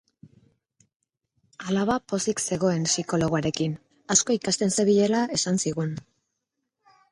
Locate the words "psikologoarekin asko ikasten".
2.89-4.75